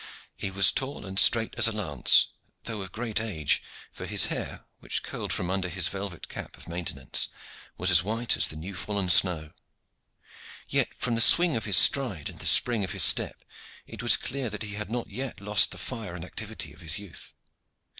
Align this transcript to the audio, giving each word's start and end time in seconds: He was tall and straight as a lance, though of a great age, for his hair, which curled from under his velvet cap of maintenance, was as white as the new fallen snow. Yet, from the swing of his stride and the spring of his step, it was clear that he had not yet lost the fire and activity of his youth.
He 0.35 0.49
was 0.49 0.71
tall 0.71 1.05
and 1.05 1.19
straight 1.19 1.53
as 1.59 1.67
a 1.67 1.71
lance, 1.71 2.29
though 2.63 2.79
of 2.81 2.87
a 2.87 2.89
great 2.89 3.21
age, 3.21 3.61
for 3.91 4.07
his 4.07 4.25
hair, 4.33 4.65
which 4.79 5.03
curled 5.03 5.31
from 5.31 5.51
under 5.51 5.69
his 5.69 5.89
velvet 5.89 6.27
cap 6.27 6.57
of 6.57 6.67
maintenance, 6.67 7.27
was 7.77 7.91
as 7.91 8.01
white 8.01 8.35
as 8.35 8.47
the 8.47 8.55
new 8.55 8.73
fallen 8.73 9.09
snow. 9.09 9.51
Yet, 10.67 10.91
from 10.95 11.13
the 11.13 11.21
swing 11.21 11.55
of 11.55 11.65
his 11.65 11.77
stride 11.77 12.29
and 12.31 12.39
the 12.39 12.47
spring 12.47 12.83
of 12.83 12.93
his 12.93 13.03
step, 13.03 13.43
it 13.85 14.01
was 14.01 14.17
clear 14.17 14.49
that 14.49 14.63
he 14.63 14.73
had 14.73 14.89
not 14.89 15.11
yet 15.11 15.39
lost 15.39 15.69
the 15.69 15.77
fire 15.77 16.15
and 16.15 16.25
activity 16.25 16.73
of 16.73 16.81
his 16.81 16.97
youth. 16.97 17.35